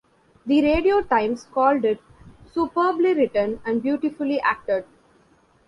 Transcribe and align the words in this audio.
The 0.47 0.63
Radio 0.63 1.01
Times 1.01 1.43
called 1.51 1.85
it 1.85 2.01
"superbly 2.51 3.13
written 3.13 3.59
and 3.63 3.83
beautifully 3.83 4.41
acted". 4.41 4.85